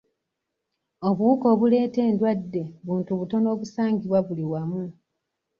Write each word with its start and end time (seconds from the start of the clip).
Obuwuka 1.07 1.45
obuleeta 1.53 1.99
endwadde 2.09 2.63
buntu 2.85 3.11
butono 3.19 3.47
obusangibwa 3.55 4.19
buli 4.27 4.45
wamu. 4.51 4.83